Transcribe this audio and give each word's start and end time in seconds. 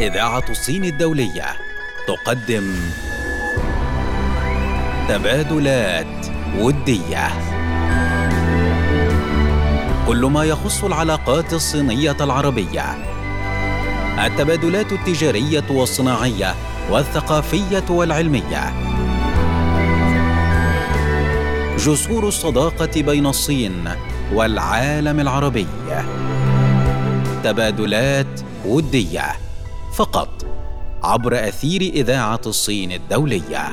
إذاعة 0.00 0.44
الصين 0.50 0.84
الدولية 0.84 1.44
تقدم 2.06 2.74
تبادلات 5.08 6.26
ودية. 6.58 7.28
كل 10.06 10.26
ما 10.26 10.44
يخص 10.44 10.84
العلاقات 10.84 11.52
الصينية 11.52 12.16
العربية. 12.20 12.84
التبادلات 14.26 14.92
التجارية 14.92 15.64
والصناعية 15.70 16.54
والثقافية 16.90 17.84
والعلمية. 17.90 18.72
جسور 21.78 22.28
الصداقة 22.28 23.02
بين 23.02 23.26
الصين 23.26 23.88
والعالم 24.32 25.20
العربي. 25.20 25.66
تبادلات 27.44 28.40
ودية. 28.66 29.41
فقط 29.92 30.28
عبر 31.02 31.34
أثير 31.34 31.80
إذاعة 31.80 32.40
الصين 32.46 32.92
الدولية. 32.92 33.68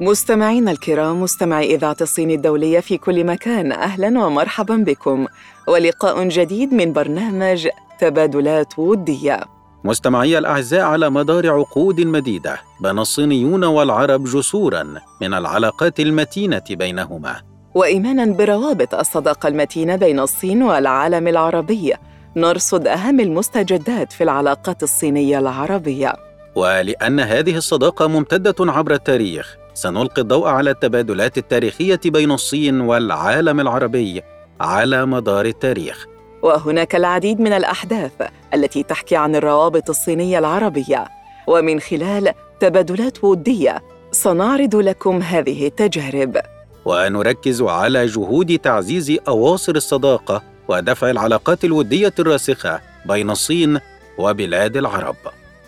مستمعينا 0.00 0.70
الكرام 0.70 1.22
مستمعي 1.22 1.74
إذاعة 1.74 1.96
الصين 2.00 2.30
الدولية 2.30 2.80
في 2.80 2.98
كل 2.98 3.24
مكان 3.24 3.72
أهلا 3.72 4.26
ومرحبا 4.26 4.76
بكم. 4.76 5.26
ولقاء 5.68 6.28
جديد 6.28 6.74
من 6.74 6.92
برنامج 6.92 7.68
تبادلات 8.00 8.78
ودية. 8.78 9.40
مستمعي 9.84 10.38
الأعزاء 10.38 10.80
على 10.80 11.10
مدار 11.10 11.50
عقود 11.50 12.00
مديدة 12.00 12.58
بنى 12.80 13.00
الصينيون 13.00 13.64
والعرب 13.64 14.24
جسورا 14.24 14.82
من 15.20 15.34
العلاقات 15.34 16.00
المتينة 16.00 16.64
بينهما. 16.70 17.36
وإيمانا 17.74 18.24
بروابط 18.24 18.94
الصداقة 18.94 19.48
المتينة 19.48 19.96
بين 19.96 20.20
الصين 20.20 20.62
والعالم 20.62 21.28
العربي. 21.28 21.94
نرصد 22.36 22.86
أهم 22.86 23.20
المستجدات 23.20 24.12
في 24.12 24.24
العلاقات 24.24 24.82
الصينية 24.82 25.38
العربية. 25.38 26.12
ولأن 26.54 27.20
هذه 27.20 27.56
الصداقة 27.56 28.06
ممتدة 28.06 28.54
عبر 28.60 28.92
التاريخ 28.92 29.56
سنلقي 29.74 30.22
الضوء 30.22 30.48
على 30.48 30.70
التبادلات 30.70 31.38
التاريخية 31.38 32.00
بين 32.04 32.30
الصين 32.30 32.80
والعالم 32.80 33.60
العربي 33.60 34.22
على 34.60 35.06
مدار 35.06 35.46
التاريخ. 35.46 36.06
وهناك 36.42 36.96
العديد 36.96 37.40
من 37.40 37.52
الأحداث 37.52 38.12
التي 38.54 38.82
تحكي 38.82 39.16
عن 39.16 39.36
الروابط 39.36 39.90
الصينية 39.90 40.38
العربية. 40.38 41.04
ومن 41.46 41.80
خلال 41.80 42.32
تبادلات 42.60 43.24
ودية 43.24 43.82
سنعرض 44.10 44.76
لكم 44.76 45.22
هذه 45.22 45.66
التجارب. 45.66 46.36
ونركز 46.84 47.62
على 47.62 48.06
جهود 48.06 48.58
تعزيز 48.58 49.18
أواصر 49.28 49.74
الصداقة 49.74 50.53
ودفع 50.68 51.10
العلاقات 51.10 51.64
الودية 51.64 52.12
الراسخة 52.18 52.80
بين 53.06 53.30
الصين 53.30 53.80
وبلاد 54.18 54.76
العرب. 54.76 55.16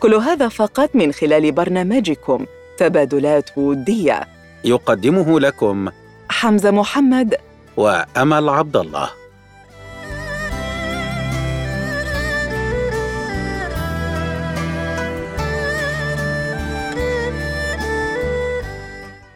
كل 0.01 0.15
هذا 0.15 0.49
فقط 0.49 0.91
من 0.95 1.13
خلال 1.13 1.53
برنامجكم 1.53 2.47
تبادلات 2.79 3.59
ودية. 3.59 4.21
يقدمه 4.65 5.41
لكم 5.41 5.89
حمزة 6.29 6.71
محمد 6.71 7.35
وأمل 7.77 8.49
عبد 8.49 8.77
الله. 8.77 9.11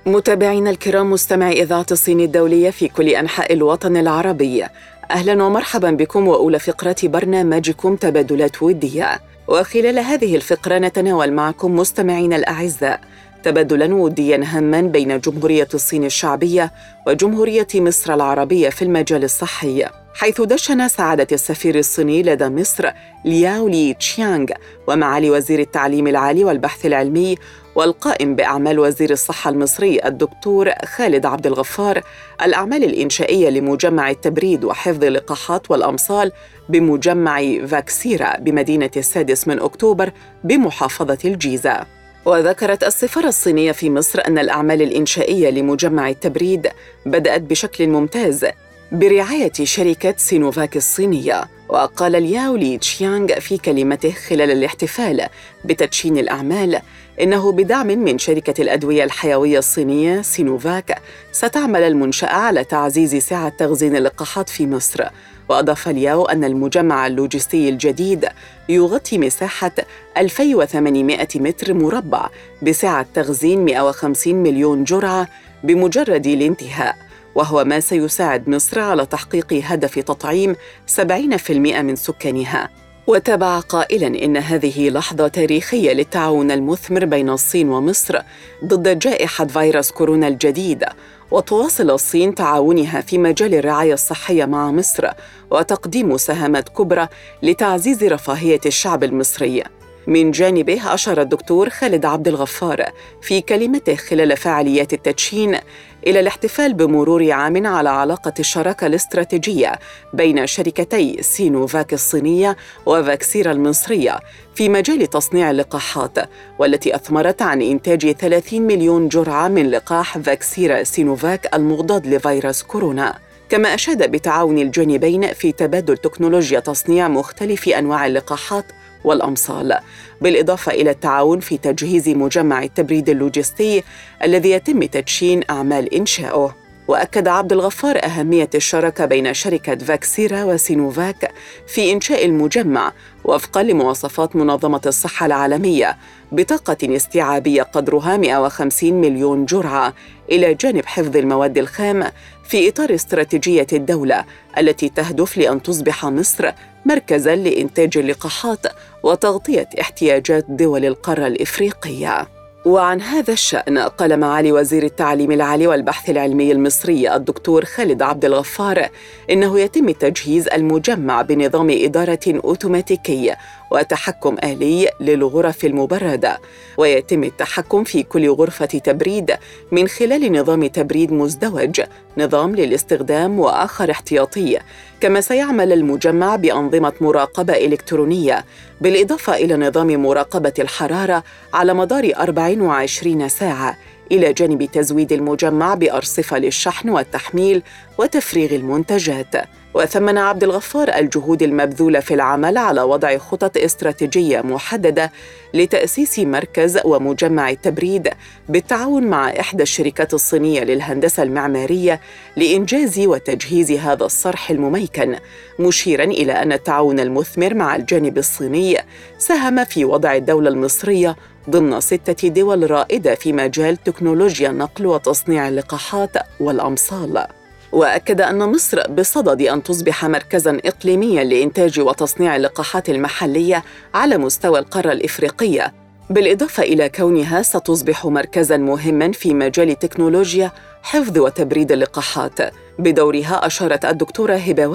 متابعينا 0.06 0.70
الكرام 0.70 1.11
مستمعي 1.11 1.62
إذاعة 1.62 1.86
الصين 1.91 2.20
الدولية 2.20 2.70
في 2.70 2.88
كل 2.88 3.08
أنحاء 3.08 3.53
الوطن 3.53 3.97
العربي 3.97 4.64
أهلا 5.11 5.44
ومرحبا 5.44 5.91
بكم 5.91 6.28
وأولى 6.28 6.58
فقرة 6.58 6.97
برنامجكم 7.03 7.97
تبادلات 7.97 8.62
ودية. 8.62 9.20
وخلال 9.48 9.98
هذه 9.98 10.36
الفقرة 10.36 10.78
نتناول 10.78 11.33
معكم 11.33 11.76
مستمعينا 11.76 12.37
الأعزاء 12.37 13.00
تبادلا 13.43 13.94
وديا 13.94 14.41
هاما 14.44 14.81
بين 14.81 15.20
جمهورية 15.20 15.69
الصين 15.75 16.04
الشعبية 16.04 16.72
وجمهورية 17.06 17.66
مصر 17.75 18.15
العربية 18.15 18.69
في 18.69 18.82
المجال 18.82 19.25
الصحي. 19.25 19.84
حيث 20.15 20.41
دشن 20.41 20.88
سعادة 20.88 21.26
السفير 21.32 21.78
الصيني 21.78 22.22
لدى 22.22 22.48
مصر 22.48 22.91
لياو 23.25 23.69
لي 23.69 23.94
تشيانغ 23.94 24.47
ومعالي 24.87 25.31
وزير 25.31 25.59
التعليم 25.60 26.06
العالي 26.06 26.44
والبحث 26.44 26.87
العلمي 26.87 27.37
والقائم 27.75 28.34
بأعمال 28.37 28.78
وزير 28.78 29.10
الصحة 29.10 29.50
المصري 29.50 30.00
الدكتور 30.04 30.70
خالد 30.84 31.26
عبد 31.26 31.47
الغفار 31.47 32.03
الأعمال 32.43 32.84
الإنشائية 32.84 33.49
لمجمع 33.49 34.10
التبريد 34.10 34.65
وحفظ 34.65 35.04
اللقاحات 35.04 35.70
والأمصال 35.70 36.32
بمجمع 36.69 37.66
فاكسيرا 37.66 38.37
بمدينة 38.38 38.91
السادس 38.97 39.49
من 39.49 39.60
أكتوبر 39.60 40.12
بمحافظة 40.44 41.19
الجيزة. 41.25 41.87
وذكرت 42.25 42.84
السفارة 42.84 43.28
الصينية 43.28 43.72
في 43.72 43.91
مصر 43.91 44.22
أن 44.26 44.38
الأعمال 44.38 44.82
الإنشائية 44.82 45.50
لمجمع 45.50 46.09
التبريد 46.09 46.69
بدأت 47.06 47.41
بشكل 47.41 47.88
ممتاز 47.88 48.47
برعاية 48.93 49.53
شركة 49.62 50.15
سينوفاك 50.17 50.77
الصينية 50.77 51.45
وقال 51.69 52.12
لياو 52.12 52.56
لي 52.56 52.78
تشيانغ 52.78 53.41
في 53.41 53.59
كلمته 53.59 54.11
خلال 54.11 54.51
الاحتفال 54.51 55.27
بتدشين 55.65 56.19
الأعمال 56.19 56.81
إنه 57.21 57.53
بدعم 57.53 57.87
من 57.87 58.19
شركة 58.19 58.62
الأدوية 58.62 59.05
الحيوية 59.05 59.59
الصينية 59.59 60.23
سينوفاك 60.23 61.03
ستعمل 61.33 61.83
المنشأة 61.83 62.29
على 62.29 62.65
تعزيز 62.65 63.17
سعة 63.17 63.49
تخزين 63.49 63.97
اللقاحات 63.97 64.49
في 64.49 64.67
مصر. 64.67 65.05
وأضاف 65.49 65.89
لياو 65.89 66.25
أن 66.25 66.45
المجمع 66.45 67.06
اللوجستي 67.06 67.69
الجديد 67.69 68.29
يغطي 68.69 69.19
مساحة 69.19 69.73
2800 70.17 71.29
متر 71.34 71.75
مربع 71.75 72.29
بسعة 72.62 73.06
تخزين 73.15 73.65
150 73.65 74.34
مليون 74.34 74.84
جرعة 74.84 75.29
بمجرد 75.65 76.27
الانتهاء. 76.27 77.09
وهو 77.35 77.65
ما 77.65 77.81
سيساعد 77.81 78.49
مصر 78.49 78.81
على 78.81 79.07
تحقيق 79.07 79.61
هدف 79.65 79.99
تطعيم 79.99 80.57
70% 80.87 81.51
من 81.83 81.97
سكانها. 81.97 82.69
وتابع 83.07 83.61
قائلا 83.61 84.07
إن 84.25 84.37
هذه 84.37 84.91
لحظة 84.91 85.29
تاريخية 85.29 85.93
للتعاون 85.93 86.51
المثمر 86.51 87.05
بين 87.05 87.31
الصين 87.31 87.69
ومصر 87.69 88.19
ضد 88.65 88.99
جائحة 88.99 89.47
فيروس 89.47 89.91
كورونا 89.91 90.29
الجديد. 90.29 90.85
وتواصل 91.31 91.91
الصين 91.91 92.35
تعاونها 92.35 93.01
في 93.01 93.19
مجال 93.19 93.55
الرعاية 93.55 93.95
الصحية 93.95 94.45
مع 94.45 94.71
مصر 94.71 95.09
وتقديم 95.51 96.12
مساهمات 96.12 96.69
كبرى 96.69 97.09
لتعزيز 97.43 98.05
رفاهية 98.05 98.61
الشعب 98.67 99.05
المصري. 99.05 99.62
من 100.07 100.31
جانبه 100.31 100.95
أشار 100.95 101.21
الدكتور 101.21 101.71
خالد 101.71 102.05
عبد 102.05 102.29
الغفار 102.29 102.85
في 103.23 103.41
كلمته 103.41 103.95
خلال 103.95 104.37
فعاليات 104.37 104.93
التدشين 104.93 105.59
إلى 106.06 106.21
الاحتفال 106.21 106.75
بمرور 106.75 107.31
عام 107.33 107.66
على 107.66 107.88
علاقة 107.88 108.33
الشراكة 108.38 108.87
الاستراتيجية 108.87 109.78
بين 110.12 110.47
شركتي 110.47 111.22
سينوفاك 111.22 111.93
الصينية 111.93 112.56
وفاكسيرا 112.87 113.53
المصرية 113.53 114.21
في 114.55 114.69
مجال 114.69 115.06
تصنيع 115.06 115.50
اللقاحات 115.50 116.19
والتي 116.59 116.94
أثمرت 116.94 117.43
عن 117.43 117.62
إنتاج 117.62 118.12
30 118.12 118.62
مليون 118.62 119.09
جرعة 119.09 119.49
من 119.49 119.71
لقاح 119.71 120.19
فاكسيرا 120.19 120.83
سينوفاك 120.83 121.55
المضاد 121.55 122.06
لفيروس 122.06 122.62
كورونا. 122.62 123.19
كما 123.49 123.75
أشاد 123.75 124.11
بتعاون 124.11 124.59
الجانبين 124.59 125.32
في 125.32 125.53
تبادل 125.53 125.97
تكنولوجيا 125.97 126.61
تصنيع 126.61 127.09
مختلف 127.09 127.69
أنواع 127.69 128.06
اللقاحات 128.06 128.65
والأمصال. 129.05 129.78
بالإضافة 130.20 130.72
إلى 130.72 130.91
التعاون 130.91 131.41
في 131.41 131.58
تجهيز 131.58 132.08
مجمع 132.08 132.62
التبريد 132.62 133.08
اللوجستي 133.08 133.82
الذي 134.25 134.50
يتم 134.50 134.84
تدشين 134.84 135.42
أعمال 135.50 135.94
إنشاؤه 135.94 136.54
وأكد 136.88 137.28
عبد 137.28 137.53
الغفار 137.53 138.04
أهمية 138.04 138.50
الشراكة 138.54 139.04
بين 139.04 139.34
شركة 139.34 139.76
فاكسيرا 139.76 140.44
وسينوفاك 140.44 141.32
في 141.67 141.93
إنشاء 141.93 142.25
المجمع 142.25 142.93
وفقا 143.25 143.62
لمواصفات 143.62 144.37
منظمة 144.37 144.81
الصحة 144.87 145.26
العالمية 145.26 145.96
بطاقة 146.32 146.96
استيعابية 146.96 147.62
قدرها 147.62 148.16
150 148.16 148.93
مليون 148.93 149.44
جرعة 149.44 149.94
إلى 150.31 150.55
جانب 150.55 150.87
حفظ 150.87 151.17
المواد 151.17 151.59
الخام 151.59 152.11
في 152.44 152.69
إطار 152.69 152.94
استراتيجية 152.94 153.67
الدولة 153.73 154.25
التي 154.59 154.88
تهدف 154.88 155.37
لأن 155.37 155.62
تصبح 155.62 156.05
مصر 156.06 156.50
مركزا 156.87 157.37
لإنتاج 157.37 157.99
اللقاحات 157.99 158.67
وتغطية 159.03 159.69
احتياجات 159.81 160.44
دول 160.49 160.85
القارة 160.85 161.27
الإفريقية. 161.27 162.39
وعن 162.65 163.01
هذا 163.01 163.33
الشأن 163.33 163.79
قال 163.79 164.21
معالي 164.21 164.53
وزير 164.53 164.83
التعليم 164.83 165.33
العالي 165.33 165.67
والبحث 165.67 166.11
العلمي 166.11 166.53
المصري 166.53 167.15
الدكتور 167.15 167.65
خالد 167.65 168.03
عبد 168.03 168.25
الغفار 168.25 168.89
إنه 169.31 169.61
يتم 169.61 169.91
تجهيز 169.91 170.49
المجمع 170.49 171.23
بنظام 171.23 171.71
إدارة 171.71 172.21
أوتوماتيكي 172.45 173.35
وتحكم 173.71 174.37
آلي 174.45 174.91
للغرف 175.01 175.65
المبردة. 175.65 176.39
ويتم 176.77 177.25
التحكم 177.25 177.85
في 177.85 178.03
كل 178.03 178.31
غرفة 178.31 178.67
تبريد 178.67 179.37
من 179.73 179.89
خلال 179.89 180.33
نظام 180.33 180.67
تبريد 180.67 181.12
مزدوج 181.12 181.81
نظام 182.19 182.57
للاستخدام 182.57 183.41
وآخر 183.41 183.91
احتياطي. 183.91 184.59
كما 185.00 185.20
سيعمل 185.20 185.73
المجمع 185.73 186.37
بأنظمة 186.37 186.93
مراقبة 187.00 187.52
إلكترونية 187.52 188.44
بالإضافة 188.81 189.35
إلى 189.35 189.56
نظام 189.56 190.02
مراقبة 190.02 190.52
الحرارة 190.58 191.25
على 191.55 191.75
مدار 191.75 192.12
24 192.17 193.29
ساعة 193.29 193.79
إلى 194.12 194.32
جانب 194.32 194.64
تزويد 194.64 195.12
المجمع 195.12 195.75
بأرصفة 195.75 196.38
للشحن 196.38 196.91
والتحميل 196.91 197.62
وتفريغ 197.99 198.55
المنتجات. 198.55 199.35
وثمن 199.75 200.19
عبد 200.19 200.44
الغفار 200.44 200.88
الجهود 200.88 201.43
المبذولة 201.43 202.00
في 202.00 202.14
العمل 202.14 202.58
على 202.58 202.82
وضع 202.82 203.19
خطط 203.19 203.56
استراتيجية 203.56 204.40
محددة 204.40 205.12
لتأسيس 205.55 206.19
مركز 206.19 206.78
ومجمع 206.84 207.50
التبريد 207.50 208.08
بالتعاون 208.49 209.05
مع 209.05 209.31
إحدى 209.31 209.62
الشركات 209.62 210.14
الصينية 210.14 210.61
للهندسة 210.61 211.22
المعمارية 211.22 212.00
لإنجاز 212.37 212.99
وتجهيز 212.99 213.72
هذا 213.72 214.05
الصرح 214.05 214.50
المميكن 214.50 215.17
مشيرا 215.58 216.05
إلى 216.05 216.32
أن 216.32 216.52
التعاون 216.52 217.00
المثمر 217.00 217.55
مع 217.55 217.76
الجانب 217.76 218.19
الصيني 218.19 218.76
ساهم 219.19 219.64
في 219.64 219.84
وضع 219.84 220.14
الدولة 220.16 220.49
المصرية 220.49 221.16
ضمن 221.50 221.81
ستة 221.81 222.28
دول 222.28 222.70
رائدة 222.70 223.14
في 223.14 223.32
مجال 223.32 223.76
تكنولوجيا 223.76 224.50
النقل 224.50 224.87
وتصنيع 224.87 225.49
اللقاحات 225.49 226.11
والأمصال. 226.40 227.39
وأكد 227.72 228.20
أن 228.20 228.38
مصر 228.38 228.88
بصدد 228.90 229.43
أن 229.43 229.62
تصبح 229.62 230.05
مركزا 230.05 230.61
اقليميا 230.64 231.25
لإنتاج 231.25 231.81
وتصنيع 231.81 232.37
اللقاحات 232.37 232.90
المحلية 232.90 233.64
على 233.94 234.19
مستوى 234.19 234.58
القارة 234.58 234.93
الإفريقية. 234.93 235.75
بالإضافة 236.11 236.62
إلى 236.62 236.88
كونها 236.88 237.43
ستصبح 237.43 238.06
مركزا 238.06 238.56
مهما 238.56 239.12
في 239.12 239.34
مجال 239.34 239.78
تكنولوجيا 239.78 240.52
حفظ 240.82 241.19
وتبريد 241.19 241.72
اللقاحات. 241.72 242.38
بدورها 242.81 243.47
أشارت 243.47 243.85
الدكتورة 243.85 244.35
هبة 244.35 244.67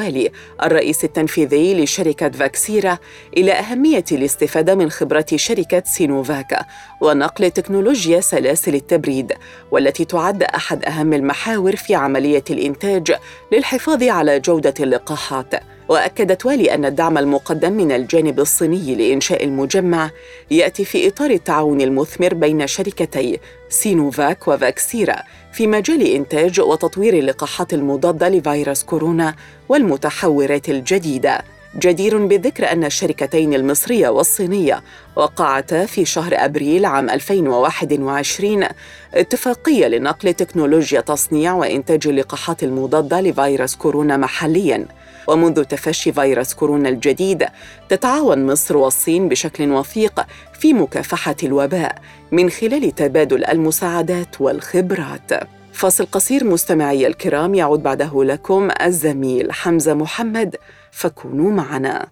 الرئيس 0.63 1.03
التنفيذي 1.03 1.83
لشركة 1.83 2.29
فاكسيرا 2.29 2.97
إلى 3.37 3.51
أهمية 3.51 4.05
الاستفادة 4.11 4.75
من 4.75 4.89
خبرة 4.89 5.25
شركة 5.35 5.83
سينوفاك 5.85 6.59
ونقل 7.01 7.51
تكنولوجيا 7.51 8.21
سلاسل 8.21 8.75
التبريد 8.75 9.33
والتي 9.71 10.05
تعد 10.05 10.43
أحد 10.43 10.85
أهم 10.85 11.13
المحاور 11.13 11.75
في 11.75 11.95
عملية 11.95 12.43
الإنتاج 12.49 13.15
للحفاظ 13.51 14.03
على 14.03 14.39
جودة 14.39 14.73
اللقاحات. 14.79 15.74
وأكدت 15.89 16.45
والي 16.45 16.73
أن 16.73 16.85
الدعم 16.85 17.17
المقدم 17.17 17.73
من 17.73 17.91
الجانب 17.91 18.39
الصيني 18.39 18.95
لإنشاء 18.95 19.43
المجمع 19.43 20.09
يأتي 20.51 20.85
في 20.85 21.07
إطار 21.07 21.29
التعاون 21.29 21.81
المثمر 21.81 22.33
بين 22.33 22.67
شركتي 22.67 23.39
سينوفاك 23.69 24.47
وفاكسيرا 24.47 25.15
في 25.53 25.67
مجال 25.67 26.01
إنتاج 26.01 26.59
وتطوير 26.61 27.13
اللقاحات 27.13 27.73
المضادة 27.73 28.29
لفيروس 28.29 28.83
كورونا 28.83 29.35
والمتحورات 29.69 30.69
الجديدة. 30.69 31.41
جدير 31.79 32.25
بالذكر 32.25 32.71
أن 32.71 32.83
الشركتين 32.83 33.53
المصرية 33.53 34.09
والصينية 34.09 34.83
وقعتا 35.15 35.85
في 35.85 36.05
شهر 36.05 36.33
أبريل 36.35 36.85
عام 36.85 37.09
2021 37.09 38.65
اتفاقية 39.13 39.87
لنقل 39.87 40.33
تكنولوجيا 40.33 41.01
تصنيع 41.01 41.53
وإنتاج 41.53 42.07
اللقاحات 42.07 42.63
المضادة 42.63 43.21
لفيروس 43.21 43.75
كورونا 43.75 44.17
محلياً. 44.17 44.85
ومنذ 45.27 45.63
تفشي 45.63 46.11
فيروس 46.13 46.53
كورونا 46.53 46.89
الجديد 46.89 47.45
تتعاون 47.89 48.45
مصر 48.45 48.77
والصين 48.77 49.29
بشكل 49.29 49.71
وثيق 49.71 50.25
في 50.59 50.73
مكافحة 50.73 51.35
الوباء 51.43 52.01
من 52.31 52.49
خلال 52.49 52.95
تبادل 52.95 53.45
المساعدات 53.45 54.41
والخبرات. 54.41 55.31
فاصل 55.73 56.05
قصير 56.05 56.43
مستمعي 56.43 57.07
الكرام 57.07 57.55
يعود 57.55 57.83
بعده 57.83 58.23
لكم 58.23 58.69
الزميل 58.81 59.51
حمزة 59.51 59.93
محمد 59.93 60.55
فكونوا 60.91 61.51
معنا. 61.51 62.07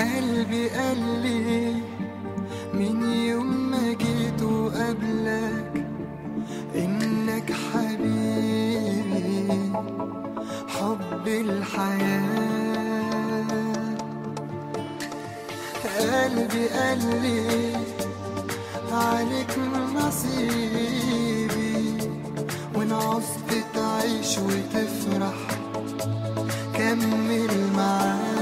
قلبي 0.00 0.68
قال 0.68 0.98
لي 1.22 1.74
من 2.74 3.12
يوم 3.12 3.70
ما 3.70 3.92
جيت 3.92 4.42
وقبلك 4.42 5.86
إنك 6.74 7.52
حبيبي 7.52 9.48
حب 10.68 11.28
الحياة. 11.28 12.60
قلبي 15.98 16.66
قال 16.68 17.02
لي 17.22 17.72
عليك 18.92 19.58
نصيبي 19.94 20.98
وان 22.74 22.92
عوزت 22.92 23.50
تعيش 23.74 24.38
وتفرح 24.38 25.38
كمل 26.74 27.50
معاك 27.76 28.39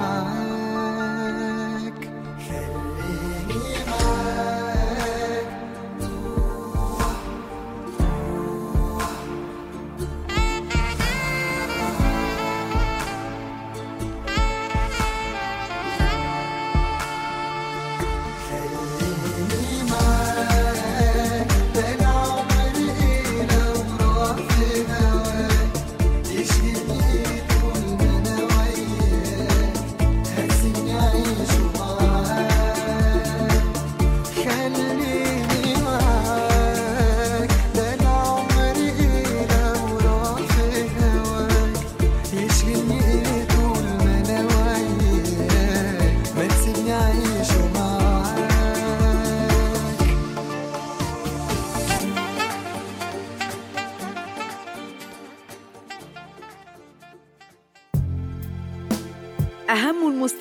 behind. 0.00 0.39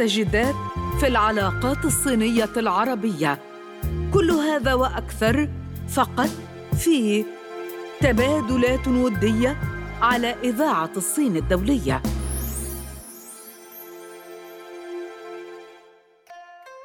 اهم 0.10 0.18
المستجدات 0.18 0.56
في 1.00 1.08
العلاقات 1.08 1.86
الصينية 1.86 2.50
العربية. 2.58 3.40
كل 4.14 4.32
هذا 4.32 4.74
وأكثر 4.74 5.50
فقط 5.90 6.30
في 6.78 7.26
تبادلات 8.02 8.88
ودية 8.88 9.58
على 10.02 10.36
إذاعة 10.44 10.90
الصين 10.98 11.38
الدولية. 11.38 12.02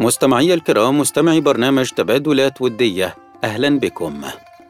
مستمعي 0.01 0.55
الكرام 0.55 0.99
مستمعي 0.99 1.41
برنامج 1.41 1.91
تبادلات 1.91 2.63
ودية 2.63 3.17
أهلا 3.45 3.79
بكم. 3.79 4.25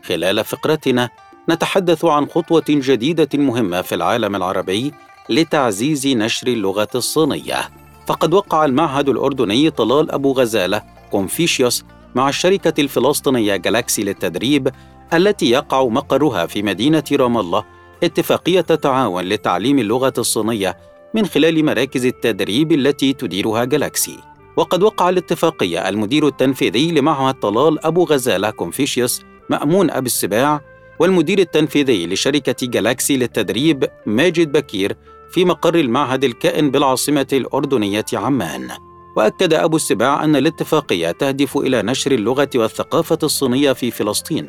خلال 0.04 0.44
فقرتنا 0.44 1.08
نتحدث 1.50 2.04
عن 2.04 2.26
خطوة 2.26 2.64
جديدة 2.68 3.28
مهمة 3.34 3.82
في 3.82 3.94
العالم 3.94 4.36
العربي 4.36 4.92
لتعزيز 5.28 6.06
نشر 6.06 6.46
اللغة 6.46 6.88
الصينية. 6.94 7.83
فقد 8.06 8.34
وقع 8.34 8.64
المعهد 8.64 9.08
الأردني 9.08 9.70
طلال 9.70 10.10
أبو 10.10 10.32
غزالة 10.32 10.82
كونفوشيوس 11.10 11.84
مع 12.14 12.28
الشركة 12.28 12.80
الفلسطينية 12.80 13.56
جالاكسي 13.56 14.02
للتدريب 14.04 14.68
التي 15.12 15.50
يقع 15.50 15.84
مقرها 15.84 16.46
في 16.46 16.62
مدينة 16.62 17.04
رام 17.12 17.38
الله 17.38 17.64
اتفاقية 18.02 18.60
تعاون 18.60 19.24
لتعليم 19.24 19.78
اللغة 19.78 20.12
الصينية 20.18 20.76
من 21.14 21.26
خلال 21.26 21.64
مراكز 21.64 22.06
التدريب 22.06 22.72
التي 22.72 23.12
تديرها 23.12 23.64
جالاكسي. 23.64 24.18
وقد 24.56 24.82
وقع 24.82 25.08
الاتفاقية 25.08 25.88
المدير 25.88 26.26
التنفيذي 26.26 26.92
لمعهد 26.92 27.34
طلال 27.34 27.86
أبو 27.86 28.04
غزالة 28.04 28.50
كونفوشيوس 28.50 29.22
مأمون 29.50 29.90
أبي 29.90 30.06
السباع 30.06 30.60
والمدير 30.98 31.38
التنفيذي 31.38 32.06
لشركة 32.06 32.66
جالاكسي 32.66 33.16
للتدريب 33.16 33.84
ماجد 34.06 34.52
بكير 34.52 34.96
في 35.34 35.44
مقر 35.44 35.74
المعهد 35.74 36.24
الكائن 36.24 36.70
بالعاصمة 36.70 37.26
الأردنية 37.32 38.04
عمان. 38.12 38.70
وأكد 39.16 39.54
أبو 39.54 39.76
السباع 39.76 40.24
أن 40.24 40.36
الاتفاقية 40.36 41.10
تهدف 41.10 41.56
إلى 41.56 41.82
نشر 41.82 42.12
اللغة 42.12 42.48
والثقافة 42.54 43.18
الصينية 43.22 43.72
في 43.72 43.90
فلسطين 43.90 44.48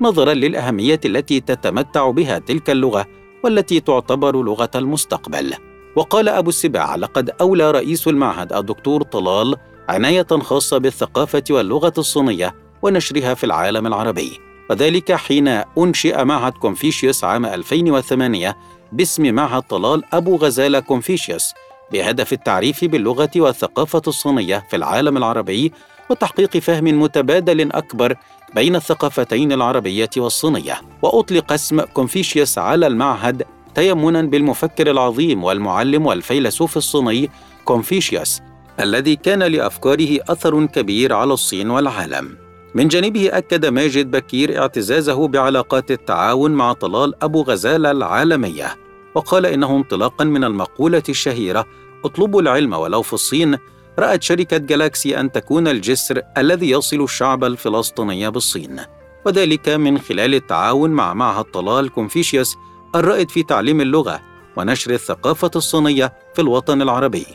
نظرا 0.00 0.34
للأهمية 0.34 1.00
التي 1.04 1.40
تتمتع 1.40 2.10
بها 2.10 2.38
تلك 2.38 2.70
اللغة 2.70 3.06
والتي 3.44 3.80
تعتبر 3.80 4.42
لغة 4.42 4.70
المستقبل. 4.74 5.54
وقال 5.96 6.28
أبو 6.28 6.48
السباع 6.48 6.96
لقد 6.96 7.30
أولى 7.40 7.70
رئيس 7.70 8.08
المعهد 8.08 8.52
الدكتور 8.52 9.02
طلال 9.02 9.56
عناية 9.88 10.26
خاصة 10.40 10.78
بالثقافة 10.78 11.44
واللغة 11.50 11.94
الصينية 11.98 12.54
ونشرها 12.82 13.34
في 13.34 13.44
العالم 13.44 13.86
العربي. 13.86 14.40
وذلك 14.70 15.12
حين 15.12 15.48
أنشئ 15.78 16.24
معهد 16.24 16.52
كونفوشيوس 16.52 17.24
عام 17.24 17.46
2008 17.46 18.56
باسم 18.92 19.34
معهد 19.34 19.62
طلال 19.62 20.02
أبو 20.12 20.36
غزالة 20.36 20.80
كونفوشيوس 20.80 21.54
بهدف 21.92 22.32
التعريف 22.32 22.84
باللغة 22.84 23.30
والثقافة 23.36 24.02
الصينية 24.06 24.64
في 24.70 24.76
العالم 24.76 25.16
العربي 25.16 25.72
وتحقيق 26.10 26.56
فهم 26.56 26.84
متبادل 27.02 27.72
أكبر 27.72 28.16
بين 28.54 28.76
الثقافتين 28.76 29.52
العربية 29.52 30.10
والصينية. 30.16 30.80
وأطلق 31.02 31.52
اسم 31.52 31.80
كونفوشيوس 31.80 32.58
على 32.58 32.86
المعهد 32.86 33.42
تيمنا 33.74 34.22
بالمفكر 34.22 34.90
العظيم 34.90 35.44
والمعلم 35.44 36.06
والفيلسوف 36.06 36.76
الصيني 36.76 37.30
كونفوشيوس 37.64 38.40
الذي 38.80 39.16
كان 39.16 39.42
لأفكاره 39.42 40.18
أثر 40.28 40.66
كبير 40.66 41.12
على 41.12 41.32
الصين 41.32 41.70
والعالم. 41.70 42.45
من 42.76 42.88
جانبه 42.88 43.38
أكد 43.38 43.66
ماجد 43.66 44.10
بكير 44.10 44.62
اعتزازه 44.62 45.28
بعلاقات 45.28 45.90
التعاون 45.90 46.50
مع 46.50 46.72
طلال 46.72 47.24
أبو 47.24 47.42
غزاله 47.42 47.90
العالمية 47.90 48.76
وقال 49.14 49.46
إنه 49.46 49.76
انطلاقا 49.76 50.24
من 50.24 50.44
المقولة 50.44 51.02
الشهيرة 51.08 51.66
اطلبوا 52.04 52.42
العلم 52.42 52.72
ولو 52.72 53.02
في 53.02 53.12
الصين. 53.12 53.58
رأت 53.98 54.22
شركة 54.22 54.56
جالاكسي 54.56 55.20
أن 55.20 55.32
تكون 55.32 55.68
الجسر 55.68 56.22
الذي 56.38 56.70
يصل 56.70 57.02
الشعب 57.02 57.44
الفلسطيني 57.44 58.30
بالصين 58.30 58.80
وذلك 59.26 59.68
من 59.68 59.98
خلال 59.98 60.34
التعاون 60.34 60.90
مع 60.90 61.14
معهد 61.14 61.44
طلال 61.44 61.88
كونفوشيوس 61.88 62.56
الرائد 62.94 63.30
في 63.30 63.42
تعليم 63.42 63.80
اللغة 63.80 64.20
ونشر 64.56 64.90
الثقافة 64.90 65.50
الصينية 65.56 66.12
في 66.34 66.42
الوطن 66.42 66.82
العربي. 66.82 67.26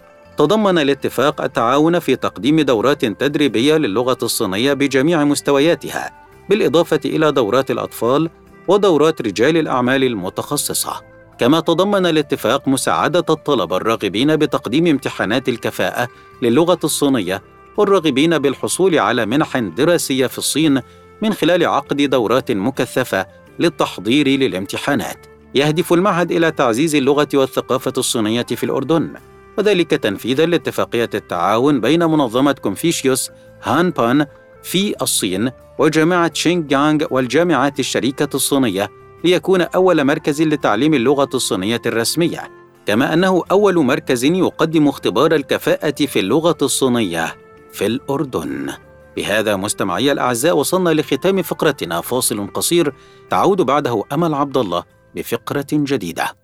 تضمن 0.42 0.78
الاتفاق 0.78 1.42
التعاون 1.42 2.00
في 2.00 2.16
تقديم 2.16 2.62
دورات 2.62 3.06
تدريبية 3.06 3.78
للغة 3.78 4.18
الصينية 4.24 4.74
بجميع 4.74 5.24
مستوياتها 5.24 6.12
بالإضافة 6.50 7.00
إلى 7.06 7.32
دورات 7.32 7.72
الأطفال 7.72 8.30
ودورات 8.68 9.22
رجال 9.22 9.58
الأعمال 9.58 10.04
المتخصصة. 10.04 11.02
كما 11.40 11.60
تضمن 11.60 12.06
الاتفاق 12.06 12.68
مساعدة 12.68 13.26
الطلبة 13.30 13.78
الراغبين 13.78 14.36
بتقديم 14.36 14.88
امتحانات 14.88 15.50
الكفاءة 15.50 16.08
للغة 16.42 16.80
الصينية 16.84 17.44
والراغبين 17.78 18.38
بالحصول 18.38 19.00
على 19.00 19.26
منح 19.26 19.58
دراسية 19.58 20.28
في 20.28 20.38
الصين 20.38 20.82
من 21.22 21.34
خلال 21.34 21.66
عقد 21.66 22.02
دورات 22.02 22.52
مكثفة 22.52 23.26
للتحضير 23.60 24.28
للامتحانات. 24.28 25.26
يهدف 25.56 25.94
المعهد 25.94 26.32
إلى 26.32 26.52
تعزيز 26.52 26.96
اللغة 26.96 27.30
والثقافة 27.34 27.94
الصينية 27.98 28.44
في 28.44 28.64
الأردن. 28.64 29.14
وذلك 29.58 29.90
تنفيذا 29.90 30.46
لاتفاقية 30.46 31.10
التعاون 31.14 31.82
بين 31.82 32.04
منظمه 32.04 32.52
كونفوشيوس 32.52 33.32
هان 33.64 33.90
بان 33.90 34.26
في 34.64 34.96
الصين 35.02 35.52
وجامعة 35.80 36.34
شينغيانغ 36.34 37.06
والجامعات 37.12 37.80
الشريكة 37.80 38.30
الصينية 38.34 38.90
ليكون 39.24 39.62
أول 39.62 40.04
مركز 40.04 40.42
لتعليم 40.42 40.94
اللغة 40.94 41.30
الصينية 41.34 41.82
الرسمية. 41.86 42.52
كما 42.86 43.14
أنه 43.14 43.44
أول 43.52 43.78
مركز 43.78 44.24
يقدم 44.24 44.88
اختبار 44.88 45.36
الكفاءة 45.36 46.06
في 46.06 46.20
اللغة 46.20 46.58
الصينية 46.62 47.36
في 47.74 47.86
الأردن. 47.86 48.70
بهذا 49.18 49.56
مستمعي 49.56 50.12
الأعزاء 50.12 50.58
وصلنا 50.58 50.90
لختام 50.90 51.42
فقرتنا. 51.42 52.02
فاصل 52.02 52.48
قصير 52.48 52.94
تعود 53.30 53.62
بعده 53.62 54.04
أمل 54.14 54.34
عبد 54.34 54.58
الله 54.58 54.84
بفقرة 55.16 55.68
جديدة. 55.74 56.41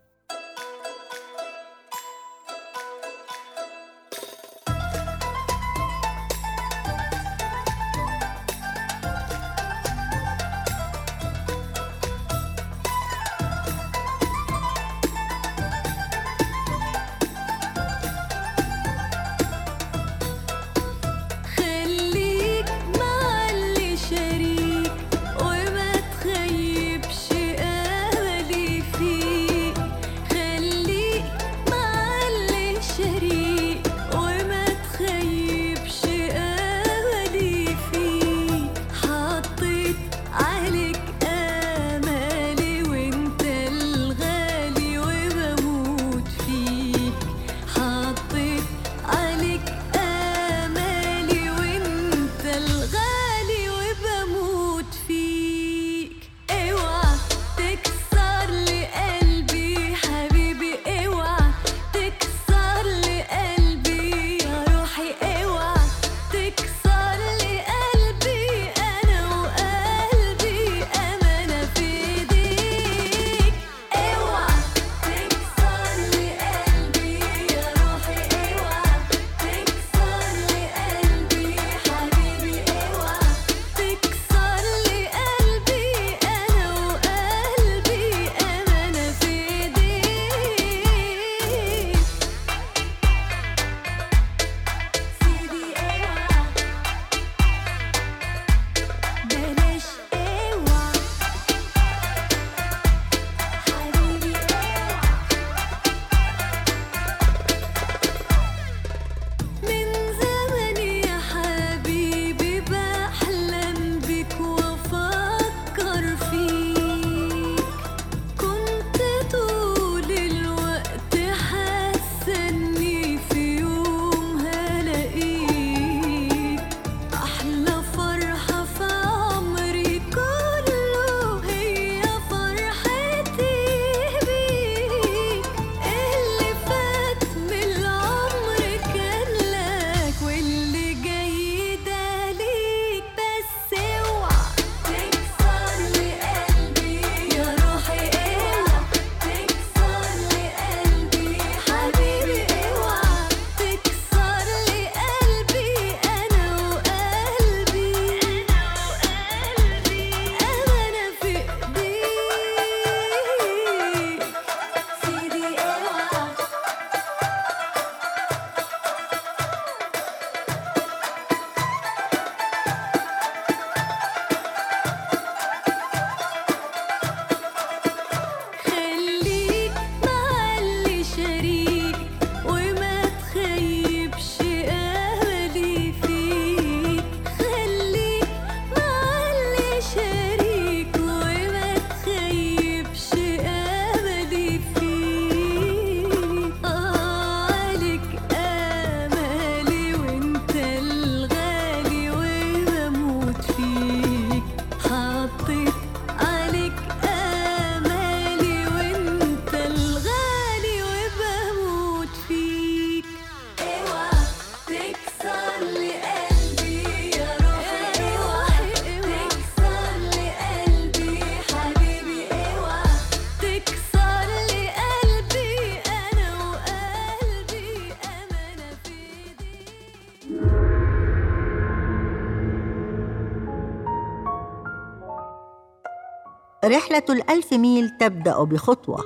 رحلة 236.68 237.04
الألف 237.10 237.54
ميل 237.54 237.90
تبدأ 237.90 238.44
بخطوة. 238.44 239.04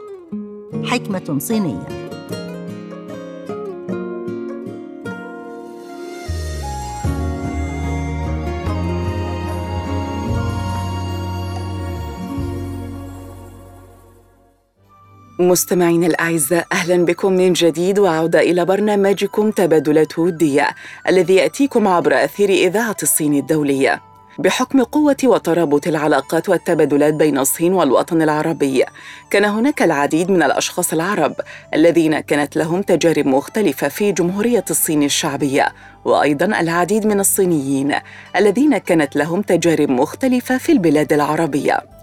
حكمة 0.86 1.40
صينية. 1.40 1.88
مستمعينا 15.40 16.08
الأعزاء 16.08 16.68
أهلا 16.72 17.06
بكم 17.06 17.34
من 17.34 17.54
جديد 17.54 18.00
وعودة 18.00 18.40
إلى 18.40 18.66
برنامجكم 18.66 19.52
تبادلات 19.52 20.20
ودية 20.20 20.68
الذي 21.08 21.36
يأتيكم 21.36 21.88
عبر 21.88 22.24
أثير 22.24 22.50
إذاعة 22.50 22.98
الصين 23.04 23.34
الدولية. 23.34 24.11
بحكم 24.40 24.84
قوة 24.84 25.18
وترابط 25.24 25.88
العلاقات 25.88 26.50
والتبادلات 26.50 27.14
بين 27.14 27.38
الصين 27.38 27.74
والوطن 27.74 28.22
العربي 28.22 28.84
كان 29.30 29.46
هناك 29.46 29.82
العديد 29.82 30.32
من 30.32 30.44
الأشخاص 30.44 30.94
العرب 30.94 31.36
الذين 31.74 32.20
كانت 32.20 32.56
لهم 32.56 32.82
تجارب 32.82 33.26
مختلفة 33.26 33.88
في 33.88 34.12
جمهورية 34.12 34.66
الصين 34.70 35.04
الشعبية 35.04 35.74
وأيضا 36.06 36.46
العديد 36.46 37.08
من 37.08 37.20
الصينيين 37.20 37.96
الذين 38.36 38.78
كانت 38.78 39.16
لهم 39.16 39.42
تجارب 39.42 39.90
مختلفة 39.90 40.58
في 40.58 40.72
البلاد 40.72 41.14
العربية. 41.14 42.01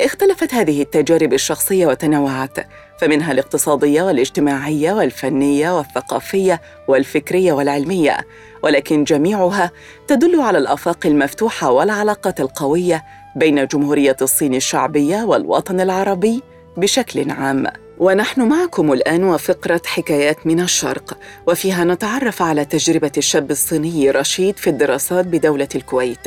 اختلفت 0.00 0.54
هذه 0.54 0.82
التجارب 0.82 1.32
الشخصية 1.32 1.86
وتنوعت 1.86 2.58
فمنها 2.98 3.32
الاقتصادية 3.32 4.02
والاجتماعية 4.02 4.92
والفنية 4.92 5.76
والثقافية 5.76 6.60
والفكرية 6.88 7.52
والعلمية 7.52 8.16
ولكن 8.62 9.04
جميعها 9.04 9.70
تدل 10.06 10.40
على 10.40 10.58
الآفاق 10.58 11.06
المفتوحة 11.06 11.70
والعلاقات 11.70 12.40
القوية 12.40 13.04
بين 13.36 13.66
جمهورية 13.66 14.16
الصين 14.22 14.54
الشعبية 14.54 15.24
والوطن 15.24 15.80
العربي 15.80 16.42
بشكل 16.76 17.30
عام. 17.30 17.81
ونحن 17.98 18.42
معكم 18.48 18.92
الآن 18.92 19.24
وفقرة 19.24 19.80
حكايات 19.86 20.46
من 20.46 20.60
الشرق 20.60 21.18
وفيها 21.46 21.84
نتعرف 21.84 22.42
على 22.42 22.64
تجربة 22.64 23.12
الشاب 23.16 23.50
الصيني 23.50 24.10
رشيد 24.10 24.56
في 24.56 24.70
الدراسات 24.70 25.26
بدولة 25.26 25.68
الكويت. 25.74 26.26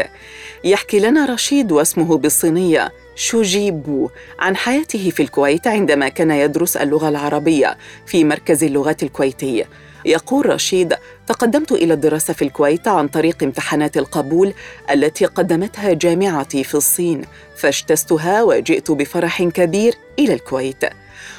يحكي 0.63 0.99
لنا 0.99 1.25
رشيد 1.25 1.71
واسمه 1.71 2.17
بالصينية 2.17 2.91
شوجي 3.15 3.71
بو 3.71 4.10
عن 4.39 4.56
حياته 4.56 5.10
في 5.10 5.23
الكويت 5.23 5.67
عندما 5.67 6.10
كان 6.10 6.32
يدرس 6.32 6.78
اللغة 6.78 7.10
العربية 7.10 7.78
في 8.06 8.23
مركز 8.23 8.63
اللغات 8.63 9.04
الكويتي. 9.04 9.65
يقول 10.06 10.49
رشيد 10.49 10.95
تقدمت 11.28 11.71
إلى 11.71 11.93
الدراسة 11.93 12.34
في 12.34 12.41
الكويت 12.41 12.88
عن 12.88 13.08
طريق 13.08 13.43
امتحانات 13.43 13.97
القبول 13.97 14.54
التي 14.91 15.25
قدمتها 15.25 15.93
جامعتي 15.93 16.63
في 16.63 16.75
الصين 16.75 17.21
فاجتزتها 17.56 18.43
وجئت 18.43 18.91
بفرح 18.91 19.43
كبير 19.43 19.95
إلى 20.19 20.34
الكويت. 20.34 20.86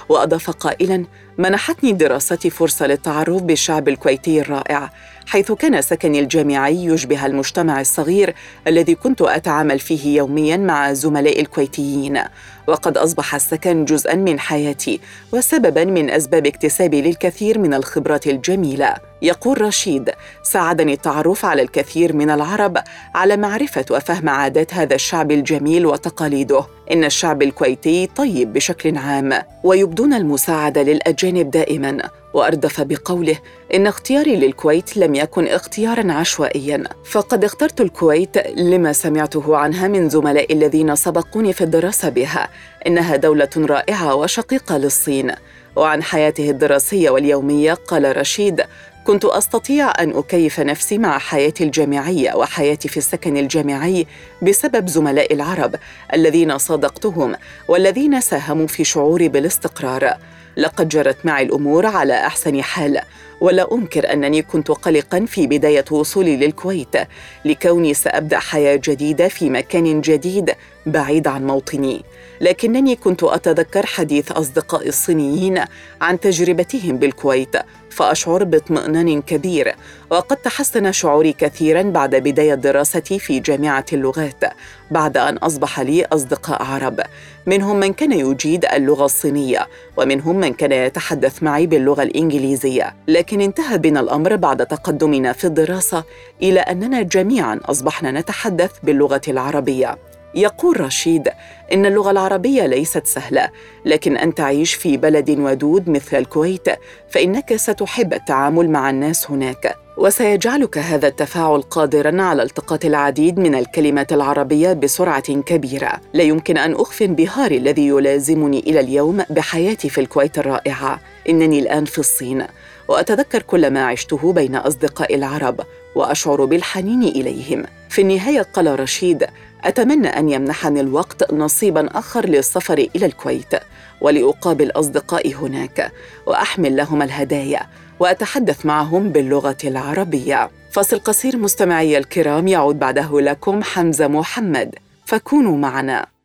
وأضاف 0.08 0.50
قائلاً 0.50 1.04
منحتني 1.38 1.92
دراستي 1.92 2.50
فرصة 2.50 2.86
للتعرف 2.86 3.42
بالشعب 3.42 3.88
الكويتي 3.88 4.40
الرائع 4.40 4.90
حيث 5.26 5.52
كان 5.52 5.82
سكني 5.82 6.20
الجامعي 6.20 6.84
يشبه 6.84 7.26
المجتمع 7.26 7.80
الصغير 7.80 8.34
الذي 8.66 8.94
كنت 8.94 9.22
أتعامل 9.22 9.78
فيه 9.78 10.16
يومياً 10.16 10.56
مع 10.56 10.92
زملائي 10.92 11.40
الكويتيين. 11.40 12.20
وقد 12.66 12.98
أصبح 12.98 13.34
السكن 13.34 13.84
جزءاً 13.84 14.14
من 14.14 14.40
حياتي 14.40 15.00
وسبباً 15.32 15.84
من 15.84 16.10
أسباب 16.10 16.46
اكتسابي 16.46 17.02
للكثير 17.02 17.58
من 17.58 17.74
الخبرات 17.74 18.26
الجميلة. 18.26 18.94
يقول 19.22 19.60
رشيد 19.60 20.10
ساعدني 20.42 20.92
التعرف 20.92 21.44
على 21.44 21.62
الكثير 21.62 22.12
من 22.12 22.30
العرب 22.30 22.78
على 23.14 23.36
معرفة 23.36 23.84
وفهم 23.90 24.28
عادات 24.28 24.74
هذا 24.74 24.94
الشعب 24.94 25.30
الجميل 25.30 25.86
وتقاليده. 25.86 26.66
إن 26.92 27.04
الشعب 27.04 27.42
الكويتي 27.42 28.06
طيب 28.06 28.52
بشكل 28.52 28.96
عام 28.96 29.32
ويبدون 29.64 30.14
المساعدة 30.14 30.82
للأجانب 30.82 31.50
دائماً. 31.50 31.98
وأردف 32.34 32.80
بقوله 32.80 33.38
إن 33.74 33.86
اختياري 33.86 34.36
للكويت 34.36 34.96
لم 34.96 35.14
يكن 35.14 35.46
اختيارا 35.46 36.12
عشوائيا. 36.12 36.84
فقد 37.04 37.44
اخترت 37.44 37.80
الكويت 37.80 38.38
لما 38.56 38.92
سمعته 38.92 39.56
عنها 39.56 39.88
من 39.88 40.08
زملائي 40.08 40.54
الذين 40.54 40.96
سبقوني 40.96 41.52
في 41.52 41.64
الدراسة 41.64 42.08
بها. 42.08 42.48
إنها 42.86 43.16
دولة 43.16 43.50
رائعة 43.56 44.14
وشقيقة 44.14 44.76
للصين. 44.76 45.32
وعن 45.76 46.02
حياته 46.02 46.50
الدراسية 46.50 47.10
واليومية 47.10 47.74
قال 47.74 48.16
رشيد 48.16 48.62
كنت 49.04 49.24
أستطيع 49.24 49.92
أن 50.00 50.16
أكيف 50.16 50.60
نفسي 50.60 50.98
مع 50.98 51.18
حياتي 51.18 51.64
الجامعية 51.64 52.34
وحياتي 52.34 52.88
في 52.88 52.96
السكن 52.96 53.36
الجامعي 53.36 54.06
بسبب 54.42 54.88
زملائي 54.88 55.34
العرب 55.34 55.74
الذين 56.14 56.58
صادقتهم 56.58 57.34
والذين 57.68 58.20
ساهموا 58.20 58.66
في 58.66 58.84
شعوري 58.84 59.28
بالاستقرار. 59.28 60.16
لقد 60.56 60.88
جرت 60.88 61.16
معي 61.24 61.44
الأمور 61.44 61.86
على 61.86 62.14
أحسن 62.14 62.62
حال 62.62 63.00
ولا 63.40 63.72
أنكر 63.72 64.12
أنني 64.12 64.42
كنت 64.42 64.70
قلقا 64.70 65.24
في 65.26 65.46
بداية 65.46 65.84
وصولي 65.90 66.36
للكويت 66.36 66.96
لكوني 67.44 67.94
سأبدأ 67.94 68.38
حياة 68.38 68.80
جديدة 68.84 69.28
في 69.28 69.50
مكان 69.50 70.00
جديد 70.00 70.54
بعيد 70.86 71.28
عن 71.28 71.46
موطني. 71.46 72.04
لكنني 72.40 72.96
كنت 72.96 73.22
أتذكر 73.22 73.86
حديث 73.86 74.32
اصدقائي 74.32 74.88
الصينيين 74.88 75.64
عن 76.00 76.20
تجربتهم 76.20 76.96
بالكويت 76.96 77.56
فأشعر 77.90 78.44
باطمئنان 78.44 79.22
كبير. 79.22 79.74
وقد 80.10 80.36
تحسن 80.36 80.92
شعوري 80.92 81.32
كثيرا 81.32 81.82
بعد 81.82 82.14
بداية 82.14 82.54
دراستي 82.54 83.18
في 83.18 83.40
جامعة 83.40 83.84
اللغات 83.92 84.44
بعد 84.90 85.16
أن 85.16 85.36
أصبح 85.36 85.80
لي 85.80 86.04
أصدقاء 86.04 86.62
عرب. 86.62 87.00
منهم 87.46 87.80
من 87.80 87.92
كان 87.92 88.12
يجيد 88.12 88.64
اللغة 88.64 89.04
الصينية 89.04 89.68
ومنهم 89.96 90.36
من 90.36 90.52
كان 90.52 90.72
يتحدث 90.72 91.42
معي 91.42 91.66
باللغة 91.66 92.02
الإنجليزية. 92.02 92.94
لكن 93.08 93.40
انتهى 93.40 93.78
بنا 93.78 94.00
الأمر 94.00 94.36
بعد 94.36 94.66
تقدمنا 94.66 95.32
في 95.32 95.44
الدراسة 95.44 96.04
إلى 96.42 96.60
أننا 96.60 97.02
جميعا 97.02 97.60
أصبحنا 97.64 98.10
نتحدث 98.10 98.70
باللغة 98.82 99.20
العربية. 99.28 99.98
يقول 100.36 100.80
رشيد 100.80 101.28
إن 101.72 101.86
اللغة 101.86 102.10
العربية 102.10 102.66
ليست 102.66 103.06
سهلة 103.06 103.48
لكن 103.84 104.16
أن 104.16 104.34
تعيش 104.34 104.74
في 104.74 104.96
بلد 104.96 105.30
ودود 105.30 105.90
مثل 105.90 106.16
الكويت 106.18 106.68
فإنك 107.08 107.56
ستحب 107.56 108.14
التعامل 108.14 108.70
مع 108.70 108.90
الناس 108.90 109.30
هناك. 109.30 109.76
وسيجعلك 109.96 110.78
هذا 110.78 111.08
التفاعل 111.08 111.62
قادرا 111.62 112.22
على 112.22 112.42
التقاط 112.42 112.84
العديد 112.84 113.38
من 113.38 113.54
الكلمات 113.54 114.12
العربية 114.12 114.72
بسرعة 114.72 115.32
كبيرة. 115.40 115.92
لا 116.12 116.22
يمكن 116.22 116.58
أن 116.58 116.74
اخفي 116.74 117.04
انبهاري 117.04 117.56
الذي 117.56 117.86
يلازمني 117.86 118.58
إلى 118.58 118.80
اليوم 118.80 119.24
بحياتي 119.30 119.88
في 119.88 120.00
الكويت 120.00 120.38
الرائعة. 120.38 121.00
إنني 121.28 121.58
الآن 121.58 121.84
في 121.84 121.98
الصين 121.98 122.46
وأتذكر 122.88 123.42
كل 123.42 123.70
ما 123.70 123.86
عشته 123.86 124.32
بين 124.32 124.56
اصدقائي 124.56 125.14
العرب. 125.14 125.60
وأشعر 125.96 126.44
بالحنين 126.44 127.02
إليهم. 127.02 127.64
في 127.90 128.02
النهاية 128.02 128.42
قال 128.42 128.80
رشيد 128.80 129.26
أتمنى 129.64 130.08
أن 130.08 130.28
يمنحني 130.28 130.80
الوقت 130.80 131.32
نصيبا 131.32 131.98
آخر 131.98 132.26
للسفر 132.26 132.78
إلى 132.96 133.06
الكويت 133.06 133.54
ولأقابل 134.00 134.70
أصدقائي 134.70 135.34
هناك 135.34 135.92
وأحمل 136.26 136.76
لهم 136.76 137.02
الهدايا 137.02 137.62
وأتحدث 138.00 138.66
معهم 138.66 139.08
باللغة 139.08 139.56
العربية. 139.64 140.50
فاصل 140.72 140.98
قصير 140.98 141.36
مستمعي 141.36 141.98
الكرام 141.98 142.48
يعود 142.48 142.78
بعده 142.78 143.20
لكم 143.20 143.62
حمزة 143.62 144.08
محمد. 144.08 144.74
فكونوا 145.06 145.56
معنا. 145.56 146.15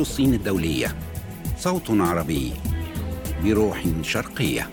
الصين 0.00 0.34
الدولية. 0.34 0.96
صوت 1.58 1.90
عربي 1.90 2.52
بروح 3.44 3.84
شرقية. 4.02 4.70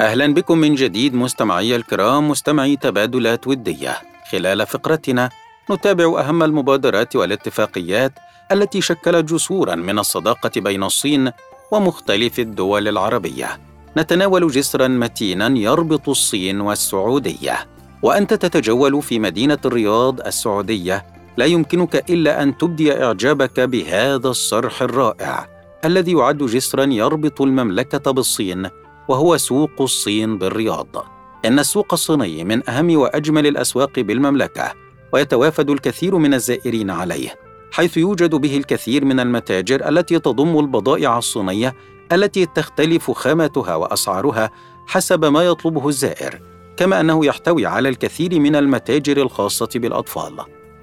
أهلا 0.00 0.34
بكم 0.34 0.58
من 0.58 0.74
جديد 0.74 1.14
مستمعي 1.14 1.76
الكرام 1.76 2.30
مستمعي 2.30 2.76
تبادلات 2.76 3.46
ودية. 3.46 3.98
خلال 4.30 4.66
فقرتنا 4.66 5.30
نتابع 5.70 6.20
أهم 6.20 6.42
المبادرات 6.42 7.16
والاتفاقيات 7.16 8.12
التي 8.52 8.80
شكلت 8.80 9.32
جسورا 9.32 9.74
من 9.74 9.98
الصداقة 9.98 10.60
بين 10.60 10.82
الصين 10.82 11.30
ومختلف 11.72 12.40
الدول 12.40 12.88
العربية. 12.88 13.60
نتناول 13.96 14.48
جسرا 14.50 14.88
متينا 14.88 15.58
يربط 15.58 16.08
الصين 16.08 16.60
والسعودية. 16.60 17.75
وأنت 18.02 18.34
تتجول 18.34 19.02
في 19.02 19.18
مدينة 19.18 19.58
الرياض 19.64 20.20
السعودية 20.20 21.06
لا 21.36 21.44
يمكنك 21.44 22.10
إلا 22.10 22.42
أن 22.42 22.58
تبدي 22.58 23.04
إعجابك 23.04 23.60
بهذا 23.60 24.28
الصرح 24.28 24.82
الرائع 24.82 25.48
الذي 25.84 26.12
يعد 26.12 26.38
جسرا 26.38 26.84
يربط 26.84 27.40
المملكة 27.40 28.10
بالصين 28.10 28.68
وهو 29.08 29.36
سوق 29.36 29.80
الصين 29.80 30.38
بالرياض. 30.38 31.06
إن 31.44 31.58
السوق 31.58 31.92
الصيني 31.92 32.44
من 32.44 32.70
أهم 32.70 32.98
وأجمل 32.98 33.46
الأسواق 33.46 34.00
بالمملكة، 34.00 34.72
ويتوافد 35.12 35.70
الكثير 35.70 36.16
من 36.16 36.34
الزائرين 36.34 36.90
عليه، 36.90 37.34
حيث 37.72 37.96
يوجد 37.96 38.34
به 38.34 38.56
الكثير 38.56 39.04
من 39.04 39.20
المتاجر 39.20 39.88
التي 39.88 40.18
تضم 40.18 40.58
البضائع 40.58 41.18
الصينية 41.18 41.74
التي 42.12 42.46
تختلف 42.46 43.10
خاماتها 43.10 43.74
وأسعارها 43.74 44.50
حسب 44.86 45.24
ما 45.24 45.42
يطلبه 45.42 45.88
الزائر، 45.88 46.40
كما 46.76 47.00
أنه 47.00 47.26
يحتوي 47.26 47.66
على 47.66 47.88
الكثير 47.88 48.40
من 48.40 48.56
المتاجر 48.56 49.16
الخاصة 49.16 49.68
بالأطفال. 49.74 50.32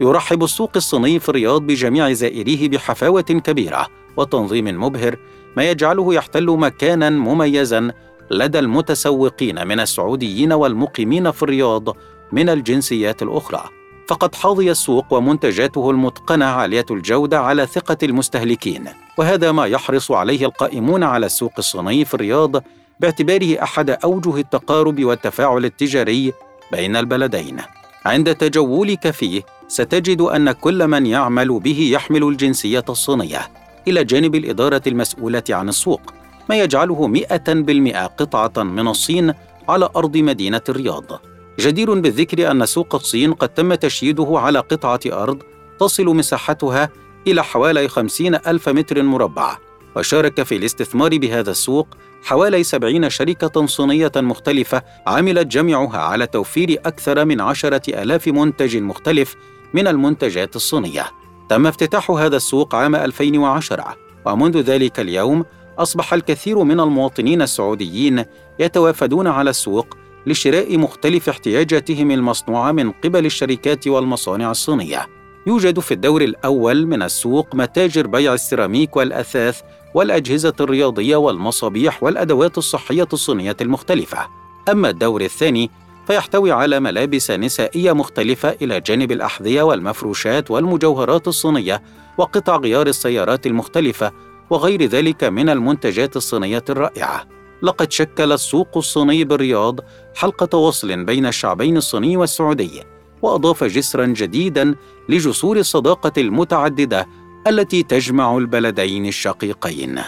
يرحب 0.02 0.44
السوق 0.44 0.72
الصيني 0.76 1.20
في 1.20 1.30
الرياض 1.30 1.62
بجميع 1.62 2.14
زائريه 2.14 2.70
بحفاوة 2.70 3.22
كبيرة 3.22 3.88
وتنظيم 4.18 4.84
مبهر، 4.84 5.16
ما 5.58 5.64
يجعله 5.64 6.14
يحتل 6.14 6.46
مكانا 6.46 7.10
مميزا 7.10 7.92
لدى 8.32 8.60
المتسوقين 8.60 9.68
من 9.68 9.80
السعوديين 9.80 10.54
والمقيمين 10.54 11.32
في 11.32 11.44
الرياض 11.44 11.98
من 12.32 12.50
الجنسيات 12.50 13.24
الأخرى 13.24 13.64
فقد 14.08 14.36
حظي 14.36 14.72
السوق 14.72 15.14
ومنتجاته 15.14 15.90
المتقنة 15.90 16.46
عالية 16.46 16.86
الجودة 16.92 17.40
على 17.40 17.66
ثقة 17.66 17.98
المستهلكين 18.04 18.86
وهذا 19.18 19.52
ما 19.52 19.66
يحرص 19.66 20.12
عليه 20.12 20.46
القائمون 20.46 21.04
على 21.04 21.26
السوق 21.26 21.54
الصيني 21.58 22.06
في 22.06 22.14
الرياض 22.14 22.64
باعتباره 23.04 23.64
أحد 23.64 23.90
أوجه 23.90 24.38
التقارب 24.38 25.04
والتفاعل 25.04 25.66
التجاري 25.66 26.34
بين 26.72 26.96
البلدين. 26.96 27.58
عند 28.06 28.36
تجولك 28.36 29.12
فيه 29.12 29.42
ستجد 29.68 30.22
أن 30.22 30.52
كل 30.52 30.88
من 30.88 31.06
يعمل 31.06 31.60
به 31.60 31.90
يحمل 31.92 32.24
الجنسية 32.24 32.86
الصينية. 32.90 33.52
إلى 33.88 34.04
جانب 34.04 34.36
الإدارة 34.36 34.82
المسؤولة 34.88 35.44
عن 35.50 35.70
السوق 35.70 36.14
ما 36.50 36.56
يجعله 36.56 37.08
مئة 37.08 37.54
بالمئة 37.54 38.06
قطعة 38.06 38.64
من 38.64 38.88
الصين 38.88 39.34
على 39.70 39.90
أرض 39.96 40.18
مدينة 40.18 40.62
الرياض. 40.70 41.22
جدير 41.60 42.00
بالذكر 42.00 42.52
أن 42.52 42.66
سوق 42.66 42.96
الصين 42.96 43.34
قد 43.34 43.50
تم 43.50 43.74
تشييده 43.74 44.28
على 44.34 44.60
قطعة 44.60 45.00
أرض 45.06 45.44
تصل 45.80 46.06
مساحتها 46.06 46.90
إلى 47.28 47.44
حوالي 47.44 47.88
خمسين 47.88 48.36
ألف 48.36 48.70
متر 48.70 49.04
مربع. 49.04 49.58
وشارك 49.96 50.44
في 50.44 50.56
الاستثمار 50.56 51.18
بهذا 51.18 51.52
السوق 51.52 51.88
حوالي 52.24 52.64
سبعين 52.64 53.10
شركة 53.10 53.66
صينية 53.66 54.12
مختلفة 54.16 54.82
عملت 55.08 55.48
جميعها 55.48 55.98
على 55.98 56.28
توفير 56.28 56.82
أكثر 56.86 57.26
من 57.26 57.42
عشرة 57.42 58.02
ألاف 58.02 58.28
منتج 58.28 58.78
مختلف 58.78 59.36
من 59.74 59.88
المنتجات 59.88 60.56
الصينية 60.56 61.06
تم 61.50 61.68
افتتاح 61.68 62.12
هذا 62.12 62.36
السوق 62.36 62.76
عام 62.76 62.96
2010 62.96 63.96
ومنذ 64.26 64.58
ذلك 64.62 65.00
اليوم 65.00 65.46
أصبح 65.78 66.14
الكثير 66.14 66.64
من 66.64 66.80
المواطنين 66.80 67.42
السعوديين 67.42 68.26
يتوافدون 68.60 69.28
على 69.28 69.50
السوق 69.50 69.98
لشراء 70.28 70.78
مختلف 70.78 71.30
احتياجاتهم 71.30 72.12
المصنوعة 72.12 72.72
من 72.72 72.92
قبل 72.92 73.26
الشركات 73.26 73.88
والمصانع 73.88 74.52
الصينية. 74.52 75.08
يوجد 75.48 75.80
في 75.80 75.94
الدور 75.94 76.22
الأول 76.22 76.88
من 76.88 77.02
السوق 77.02 77.56
متاجر 77.56 78.08
بيع 78.08 78.34
السيراميك 78.34 78.96
والأثاث 78.96 79.62
والأجهزة 79.94 80.54
الرياضية 80.60 81.16
والمصابيح 81.16 82.04
والأدوات 82.04 82.58
الصحية 82.58 83.08
الصينية 83.14 83.58
المختلفة. 83.62 84.28
أما 84.70 84.90
الدور 84.90 85.22
الثاني 85.22 85.70
فيحتوي 86.08 86.52
على 86.52 86.80
ملابس 86.80 87.32
نسائية 87.32 87.94
مختلفة 87.94 88.56
إلى 88.62 88.80
جانب 88.80 89.12
الأحذية 89.12 89.62
والمفروشات 89.62 90.52
والمجوهرات 90.52 91.28
الصينية 91.28 91.84
وقطع 92.18 92.58
غيار 92.58 92.88
السيارات 92.88 93.48
المختلفة 93.48 94.12
وغير 94.50 94.86
ذلك 94.86 95.24
من 95.24 95.50
المنتجات 95.50 96.16
الصينية 96.16 96.64
الرائعة. 96.70 97.28
لقد 97.64 97.92
شكل 97.92 98.32
السوق 98.32 98.78
الصيني 98.78 99.24
بالرياض 99.24 99.80
حلقة 100.16 100.58
وصل 100.58 101.04
بين 101.06 101.26
الشعبين 101.26 101.78
الصيني 101.78 102.18
والسعودي، 102.18 102.84
وأضاف 103.24 103.64
جسرا 103.64 104.06
جديدا 104.06 104.76
لجسور 105.10 105.58
الصداقة 105.58 106.12
المتعددة 106.18 107.08
التي 107.48 107.84
تجمع 107.84 108.38
البلدين 108.38 109.06
الشقيقين. 109.06 110.00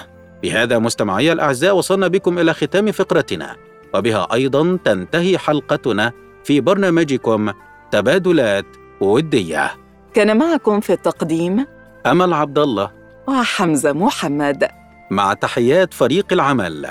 بهذا 0.43 0.80
مستمعي 0.80 1.32
الأعزاء 1.32 1.75
وصلنا 1.75 2.08
بكم 2.08 2.39
إلى 2.39 2.54
ختام 2.54 2.91
فقرتنا، 2.91 3.56
وبها 3.93 4.28
أيضا 4.34 4.78
تنتهي 4.86 5.38
حلقتنا 5.38 6.12
في 6.43 6.62
برنامجكم 6.62 7.51
تبادلات 7.91 8.65
ودية. 9.01 9.71
كان 10.13 10.38
معكم 10.38 10.80
في 10.80 10.93
التقديم 10.93 11.65
أمل 12.06 12.34
عبد 12.34 12.60
الله 12.60 12.91
وحمزة 13.28 13.93
محمد. 13.93 14.67
مع 15.12 15.34
تحيات 15.34 15.93
فريق 15.93 16.34
العمل. 16.34 16.88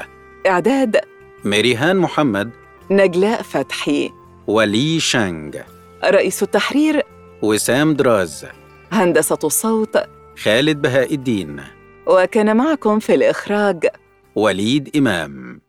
إعداد 0.47 0.97
ميريهان 1.45 1.97
محمد. 1.97 2.51
نجلاء 2.91 3.43
فتحي. 3.43 4.11
ولي 4.47 5.01
شانغ. 5.01 5.74
رئيس 6.11 6.43
التحرير 6.43 7.03
وسام 7.43 7.95
دراز 7.95 8.47
هندسة 8.93 9.39
الصوت 9.45 9.97
خالد 10.43 10.83
بهاء 10.83 11.15
الدين 11.15 11.61
وكان 12.07 12.57
معكم 12.57 12.99
في 12.99 13.15
الإخراج 13.15 13.87
وليد 14.35 14.97
إمام. 14.97 15.61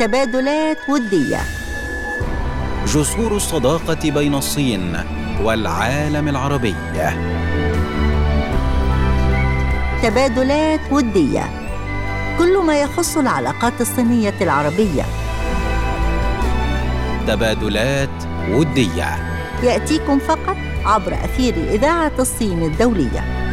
تبادلات 0.00 0.76
ودية. 0.88 1.40
جسور 2.86 3.36
الصداقة 3.36 4.10
بين 4.10 4.34
الصين 4.34 4.96
والعالم 5.42 6.28
العربي. 6.28 6.74
تبادلات 10.02 10.80
ودية. 10.92 11.63
كل 12.38 12.58
ما 12.66 12.80
يخص 12.80 13.16
العلاقات 13.16 13.80
الصينية 13.80 14.34
العربية. 14.40 15.04
تبادلات 17.26 18.24
ودية. 18.50 19.34
يأتيكم 19.62 20.18
فقط 20.18 20.56
عبر 20.84 21.14
أثير 21.14 21.54
إذاعة 21.54 22.12
الصين 22.18 22.62
الدولية. 22.62 23.43